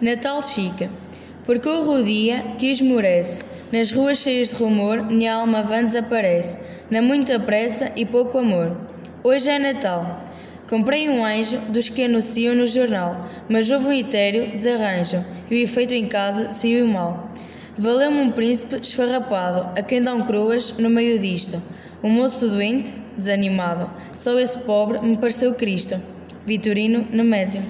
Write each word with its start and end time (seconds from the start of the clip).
Natal 0.00 0.44
Chica. 0.44 0.88
Percorro 1.44 1.98
o 1.98 2.04
dia 2.04 2.54
que 2.56 2.70
esmorece, 2.70 3.42
nas 3.72 3.90
ruas 3.90 4.18
cheias 4.18 4.50
de 4.50 4.54
rumor, 4.54 5.02
minha 5.04 5.34
alma 5.34 5.64
vã 5.64 5.82
desaparece, 5.82 6.60
na 6.88 7.02
muita 7.02 7.40
pressa 7.40 7.90
e 7.96 8.06
pouco 8.06 8.38
amor. 8.38 8.76
Hoje 9.24 9.50
é 9.50 9.58
Natal. 9.58 10.20
Comprei 10.68 11.08
um 11.08 11.24
anjo 11.24 11.58
dos 11.70 11.88
que 11.88 12.04
anunciam 12.04 12.54
no 12.54 12.64
jornal, 12.64 13.28
mas 13.48 13.68
houve 13.72 13.86
um 13.86 13.92
etéreo 13.92 14.52
desarranjo 14.56 15.24
e 15.50 15.56
o 15.56 15.58
efeito 15.58 15.94
em 15.94 16.06
casa 16.06 16.48
saiu 16.48 16.86
mal. 16.86 17.28
Valeu-me 17.76 18.20
um 18.20 18.30
príncipe 18.30 18.76
esfarrapado, 18.80 19.76
a 19.76 19.82
quem 19.82 20.00
dão 20.00 20.20
cruas 20.20 20.74
no 20.78 20.88
meio 20.88 21.18
disto. 21.18 21.60
Um 22.04 22.10
moço 22.10 22.48
doente, 22.48 22.94
desanimado, 23.16 23.90
só 24.14 24.38
esse 24.38 24.58
pobre 24.58 25.00
me 25.00 25.18
pareceu 25.18 25.54
Cristo. 25.54 26.00
Vitorino 26.46 27.04
Nemésio 27.10 27.62